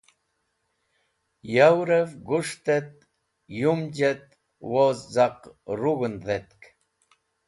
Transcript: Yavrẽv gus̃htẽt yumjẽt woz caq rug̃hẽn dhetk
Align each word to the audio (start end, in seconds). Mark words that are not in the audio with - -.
Yavrẽv 1.53 2.09
gus̃htẽt 2.27 2.93
yumjẽt 3.59 4.25
woz 4.71 4.99
caq 5.13 5.39
rug̃hẽn 5.79 6.15
dhetk 6.25 6.61